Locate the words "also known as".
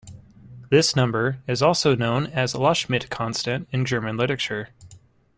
1.61-2.55